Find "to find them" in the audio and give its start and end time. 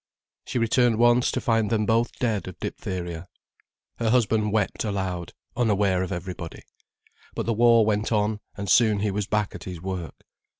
1.29-1.85